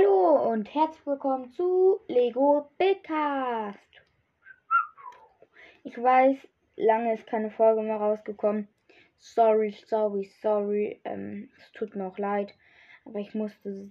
Hallo 0.00 0.50
und 0.50 0.72
herzlich 0.74 1.04
willkommen 1.04 1.50
zu 1.50 2.00
Lego 2.08 2.70
Bigcast. 2.78 3.78
Ich 5.82 6.00
weiß, 6.00 6.36
lange 6.76 7.14
ist 7.14 7.26
keine 7.26 7.50
Folge 7.50 7.82
mehr 7.82 7.96
rausgekommen. 7.96 8.68
Sorry, 9.18 9.76
sorry, 9.86 10.30
sorry. 10.40 11.00
Ähm, 11.04 11.50
es 11.58 11.72
tut 11.72 11.96
mir 11.96 12.06
auch 12.06 12.16
leid. 12.18 12.54
Aber 13.04 13.18
ich 13.18 13.34
musste 13.34 13.90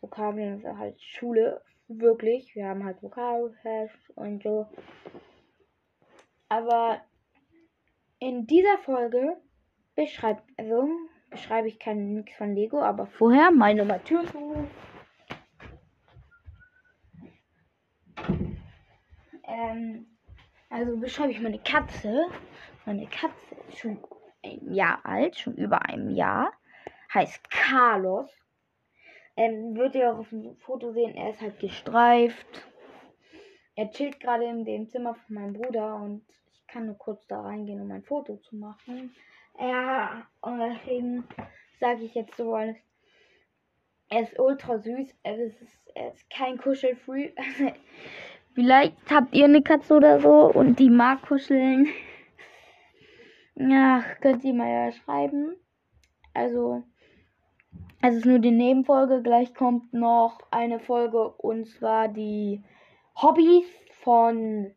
Vokabeln, 0.00 0.62
das 0.62 0.72
ist 0.72 0.78
halt 0.78 1.02
Schule. 1.02 1.60
Wirklich. 1.88 2.54
Wir 2.54 2.68
haben 2.68 2.84
halt 2.84 3.02
Vokabelheft 3.02 4.10
und 4.14 4.42
so. 4.42 4.66
Aber 6.48 7.02
in 8.18 8.46
dieser 8.46 8.78
Folge 8.78 9.36
beschreibt, 9.94 10.44
also 10.56 10.88
beschreibe 11.28 11.68
ich 11.68 11.78
kein 11.78 12.14
nichts 12.14 12.34
von 12.36 12.54
Lego, 12.54 12.80
aber 12.80 13.06
vorher 13.06 13.50
meine 13.50 13.84
Nummer 13.84 14.02
Ähm, 19.80 20.06
also 20.68 20.96
beschreibe 20.96 21.32
ich 21.32 21.40
meine 21.40 21.58
Katze. 21.58 22.26
Meine 22.86 23.06
Katze 23.06 23.54
ist 23.68 23.78
schon 23.78 23.98
ein 24.42 24.72
Jahr 24.72 25.04
alt, 25.04 25.38
schon 25.38 25.56
über 25.56 25.82
einem 25.82 26.10
Jahr. 26.10 26.52
Heißt 27.12 27.50
Carlos. 27.50 28.30
Ähm, 29.36 29.76
wird 29.76 29.94
ihr 29.94 30.12
auch 30.12 30.18
auf 30.18 30.28
dem 30.28 30.56
Foto 30.58 30.92
sehen, 30.92 31.14
er 31.16 31.30
ist 31.30 31.40
halt 31.40 31.58
gestreift. 31.60 32.68
Er 33.74 33.90
chillt 33.90 34.20
gerade 34.20 34.44
in 34.44 34.64
dem 34.64 34.88
Zimmer 34.88 35.14
von 35.14 35.34
meinem 35.34 35.54
Bruder 35.54 35.96
und 35.96 36.24
ich 36.52 36.66
kann 36.66 36.86
nur 36.86 36.98
kurz 36.98 37.26
da 37.26 37.40
reingehen, 37.40 37.80
um 37.80 37.90
ein 37.90 38.02
Foto 38.02 38.36
zu 38.36 38.56
machen. 38.56 39.14
Ja, 39.58 40.26
und 40.40 40.58
deswegen 40.58 41.24
sage 41.78 42.02
ich 42.02 42.14
jetzt 42.14 42.36
so 42.36 42.54
alles. 42.54 42.76
Er 44.08 44.22
ist 44.22 44.38
ultra 44.38 44.78
süß. 44.78 45.14
Er 45.22 45.38
ist, 45.38 45.56
er 45.94 46.12
ist 46.12 46.28
kein 46.28 46.58
Kuschelfree. 46.58 47.32
Vielleicht 48.60 49.10
habt 49.10 49.34
ihr 49.34 49.46
eine 49.46 49.62
Katze 49.62 49.94
oder 49.94 50.20
so 50.20 50.52
und 50.52 50.78
die 50.78 50.90
mag 50.90 51.22
kuscheln. 51.22 51.88
Ja, 53.54 54.04
könnt 54.20 54.44
ihr 54.44 54.52
mal 54.52 54.68
ja 54.68 54.92
schreiben. 54.92 55.56
Also, 56.34 56.82
es 58.02 58.16
ist 58.16 58.26
nur 58.26 58.38
die 58.38 58.50
Nebenfolge. 58.50 59.22
Gleich 59.22 59.54
kommt 59.54 59.94
noch 59.94 60.40
eine 60.50 60.78
Folge 60.78 61.30
und 61.30 61.68
zwar 61.68 62.08
die 62.08 62.62
Hobbys 63.16 63.64
von 64.02 64.74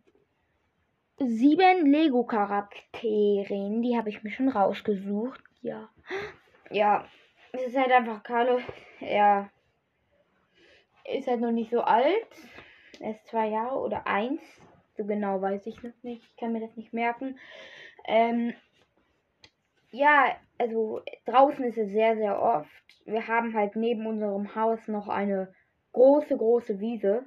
sieben 1.17 1.85
Lego-Charakteren. 1.85 3.81
Die 3.81 3.97
habe 3.97 4.07
ich 4.07 4.23
mir 4.23 4.31
schon 4.31 4.47
rausgesucht. 4.47 5.43
Ja. 5.61 5.89
Ja, 6.71 7.03
es 7.51 7.63
ist 7.63 7.77
halt 7.77 7.91
einfach 7.91 8.23
Carlo. 8.23 8.59
Er 9.01 9.49
ist 11.03 11.27
halt 11.27 11.41
noch 11.41 11.51
nicht 11.51 11.69
so 11.69 11.81
alt. 11.81 12.29
Er 12.99 13.11
ist 13.11 13.25
zwei 13.27 13.47
Jahre 13.47 13.79
oder 13.79 14.07
eins. 14.07 14.41
So 14.95 15.05
genau 15.05 15.41
weiß 15.41 15.65
ich 15.65 15.81
noch 15.81 15.91
nicht. 16.03 16.23
Ich 16.23 16.35
kann 16.37 16.53
mir 16.53 16.61
das 16.61 16.75
nicht 16.77 16.93
merken. 16.93 17.39
Ähm, 18.05 18.53
ja, 19.91 20.35
also 20.57 21.01
draußen 21.25 21.63
ist 21.65 21.77
es 21.77 21.91
sehr, 21.91 22.15
sehr 22.15 22.41
oft. 22.41 22.69
Wir 23.05 23.27
haben 23.27 23.53
halt 23.53 23.75
neben 23.75 24.05
unserem 24.05 24.55
Haus 24.55 24.87
noch 24.87 25.07
eine 25.07 25.53
große, 25.93 26.37
große 26.37 26.79
Wiese 26.79 27.25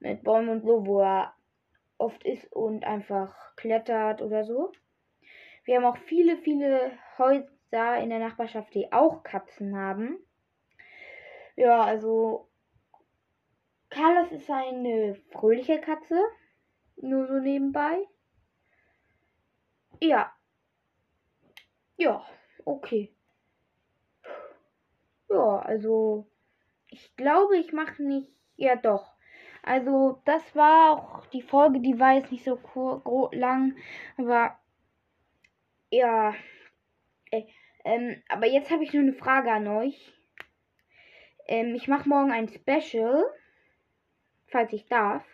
mit 0.00 0.22
Bäumen 0.22 0.48
und 0.50 0.62
so, 0.62 0.86
wo 0.86 1.00
er 1.00 1.34
oft 1.98 2.24
ist 2.24 2.52
und 2.52 2.84
einfach 2.84 3.56
klettert 3.56 4.22
oder 4.22 4.44
so. 4.44 4.72
Wir 5.64 5.76
haben 5.76 5.86
auch 5.86 5.96
viele, 5.96 6.36
viele 6.36 6.92
Häuser 7.16 7.98
in 8.02 8.10
der 8.10 8.18
Nachbarschaft, 8.18 8.74
die 8.74 8.92
auch 8.92 9.22
Katzen 9.22 9.76
haben. 9.76 10.18
Ja, 11.56 11.82
also 11.82 12.48
Carlos 13.94 14.32
ist 14.32 14.50
eine 14.50 15.14
fröhliche 15.30 15.80
Katze. 15.80 16.20
Nur 16.96 17.28
so 17.28 17.34
nebenbei. 17.34 18.08
Ja. 20.00 20.32
Ja, 21.96 22.26
okay. 22.64 23.14
Ja, 25.30 25.60
also 25.60 26.26
ich 26.88 27.14
glaube, 27.16 27.56
ich 27.56 27.72
mache 27.72 28.02
nicht. 28.02 28.32
Ja, 28.56 28.74
doch. 28.74 29.14
Also 29.62 30.20
das 30.24 30.42
war 30.56 30.92
auch 30.92 31.26
die 31.26 31.42
Folge, 31.42 31.78
die 31.78 31.98
war 32.00 32.14
jetzt 32.14 32.32
nicht 32.32 32.44
so 32.44 33.30
lang, 33.32 33.76
aber 34.16 34.58
ja. 35.90 36.34
Äh, 37.30 37.44
ähm, 37.84 38.22
aber 38.28 38.46
jetzt 38.46 38.72
habe 38.72 38.82
ich 38.82 38.92
nur 38.92 39.02
eine 39.02 39.14
Frage 39.14 39.52
an 39.52 39.68
euch. 39.68 40.12
Ähm, 41.46 41.76
ich 41.76 41.86
mache 41.86 42.08
morgen 42.08 42.32
ein 42.32 42.48
Special 42.48 43.24
falls 44.54 44.72
ich 44.72 44.86
darf. 44.86 45.24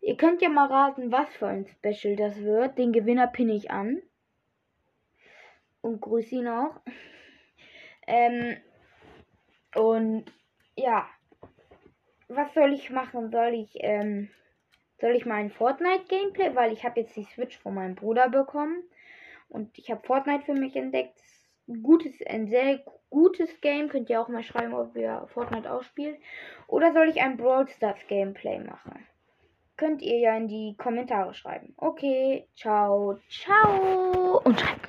Ihr 0.00 0.16
könnt 0.16 0.40
ja 0.40 0.48
mal 0.48 0.66
raten, 0.66 1.12
was 1.12 1.28
für 1.36 1.46
ein 1.46 1.66
Special 1.66 2.16
das 2.16 2.42
wird. 2.42 2.78
Den 2.78 2.92
Gewinner 2.92 3.26
pinne 3.26 3.54
ich 3.54 3.70
an. 3.70 4.00
Und 5.82 6.00
grüße 6.00 6.36
ihn 6.36 6.48
auch. 6.48 6.80
Ähm, 8.06 8.58
und 9.74 10.26
ja. 10.76 11.08
Was 12.28 12.52
soll 12.52 12.74
ich 12.74 12.90
machen? 12.90 13.30
Soll 13.30 13.54
ich, 13.54 13.76
ähm, 13.76 14.28
soll 15.00 15.12
ich 15.12 15.24
mal 15.24 15.36
ein 15.36 15.50
Fortnite-Gameplay? 15.50 16.54
Weil 16.54 16.74
ich 16.74 16.84
habe 16.84 17.00
jetzt 17.00 17.16
die 17.16 17.24
Switch 17.24 17.56
von 17.56 17.72
meinem 17.72 17.94
Bruder 17.94 18.28
bekommen. 18.28 18.82
Und 19.48 19.78
ich 19.78 19.90
habe 19.90 20.06
Fortnite 20.06 20.44
für 20.44 20.52
mich 20.52 20.76
entdeckt. 20.76 21.18
Gutes, 21.82 22.20
ein 22.26 22.46
sehr 22.48 22.84
gutes 23.14 23.60
Game. 23.60 23.88
Könnt 23.88 24.10
ihr 24.10 24.20
auch 24.20 24.28
mal 24.28 24.42
schreiben, 24.42 24.74
ob 24.74 24.94
ihr 24.96 25.26
Fortnite 25.32 25.70
ausspielt. 25.70 26.18
Oder 26.66 26.92
soll 26.92 27.08
ich 27.08 27.22
ein 27.22 27.36
Brawl 27.36 27.68
Stars 27.68 27.98
Gameplay 28.08 28.58
machen? 28.58 29.06
Könnt 29.76 30.02
ihr 30.02 30.18
ja 30.18 30.36
in 30.36 30.48
die 30.48 30.76
Kommentare 30.76 31.34
schreiben. 31.34 31.74
Okay, 31.76 32.46
ciao, 32.54 33.18
ciao. 33.28 34.40
Und 34.44 34.60
schreibt 34.60 34.88